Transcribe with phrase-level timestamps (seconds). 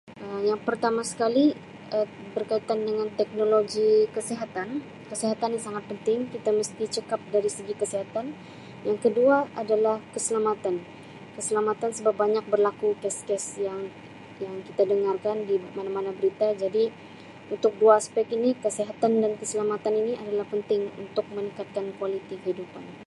[0.29, 1.59] Um Yang pertama sekali Um
[1.93, 7.73] yang berkaitan dengan teknologi kesihatan Um kesihatan ni sangat penting kita mesti cekap dari segi
[7.81, 8.25] kesihatan
[8.87, 10.75] yang kedua adalah keselamatan
[11.37, 13.81] keselamatan sebab banyak berlaku kes-kes yang
[14.43, 16.83] yang kita dengar kan di mana-mana berita jadi
[17.53, 22.85] untuk dua aspek ini kesihatan dan keselamatan ini adalah penting untuk meningkatkan kualiti kehidupan.